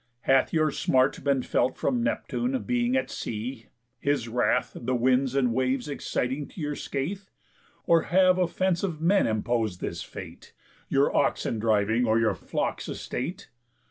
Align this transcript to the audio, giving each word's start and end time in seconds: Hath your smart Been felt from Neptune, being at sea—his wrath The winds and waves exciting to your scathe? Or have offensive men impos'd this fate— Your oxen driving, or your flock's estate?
Hath 0.21 0.51
your 0.51 0.71
smart 0.71 1.23
Been 1.23 1.43
felt 1.43 1.77
from 1.77 2.01
Neptune, 2.01 2.59
being 2.63 2.95
at 2.95 3.11
sea—his 3.11 4.27
wrath 4.27 4.71
The 4.73 4.95
winds 4.95 5.35
and 5.35 5.53
waves 5.53 5.87
exciting 5.87 6.47
to 6.47 6.59
your 6.59 6.75
scathe? 6.75 7.25
Or 7.85 8.01
have 8.09 8.39
offensive 8.39 8.99
men 8.99 9.27
impos'd 9.27 9.79
this 9.79 10.01
fate— 10.01 10.55
Your 10.89 11.15
oxen 11.15 11.59
driving, 11.59 12.07
or 12.07 12.17
your 12.19 12.33
flock's 12.33 12.89
estate? 12.89 13.51